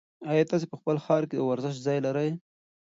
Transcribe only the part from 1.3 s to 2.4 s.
د ورزش ځای لرئ؟